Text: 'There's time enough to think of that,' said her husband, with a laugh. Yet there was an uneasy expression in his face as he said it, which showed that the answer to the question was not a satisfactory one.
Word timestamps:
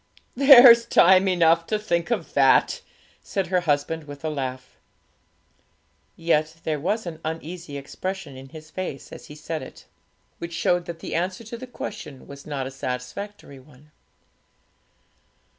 'There's 0.35 0.87
time 0.87 1.27
enough 1.27 1.67
to 1.67 1.77
think 1.77 2.09
of 2.09 2.33
that,' 2.33 2.81
said 3.21 3.45
her 3.45 3.59
husband, 3.59 4.05
with 4.05 4.25
a 4.25 4.31
laugh. 4.31 4.75
Yet 6.15 6.55
there 6.63 6.79
was 6.79 7.05
an 7.05 7.19
uneasy 7.23 7.77
expression 7.77 8.35
in 8.35 8.49
his 8.49 8.71
face 8.71 9.11
as 9.11 9.27
he 9.27 9.35
said 9.35 9.61
it, 9.61 9.85
which 10.39 10.53
showed 10.53 10.85
that 10.85 11.01
the 11.01 11.13
answer 11.13 11.43
to 11.43 11.55
the 11.55 11.67
question 11.67 12.25
was 12.25 12.47
not 12.47 12.65
a 12.65 12.71
satisfactory 12.71 13.59
one. 13.59 13.91